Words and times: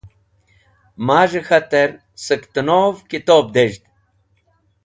Maz̃hẽ 1.05 1.43
k̃hatẽr 1.47 1.89
sẽktẽnov 2.25 2.95
kitob 3.09 3.45
dez̃hd. 3.53 3.83